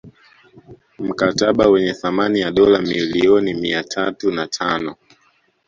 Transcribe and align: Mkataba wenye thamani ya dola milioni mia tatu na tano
Mkataba 0.99 1.67
wenye 1.67 1.93
thamani 1.93 2.39
ya 2.39 2.51
dola 2.51 2.81
milioni 2.81 3.53
mia 3.53 3.83
tatu 3.83 4.31
na 4.31 4.47
tano 4.47 4.95